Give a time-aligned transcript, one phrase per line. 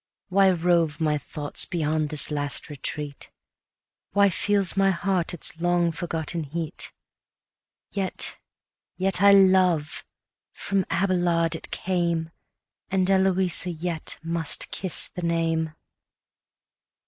[0.29, 3.29] Why rove my thoughts beyond this last retreat?
[4.13, 6.91] Why feels my heart its long forgotten heat?
[7.91, 8.39] Yet,
[8.97, 10.03] yet I love!
[10.53, 12.31] From Abelard it came,
[12.89, 15.75] And Eloisa yet must kiss the name.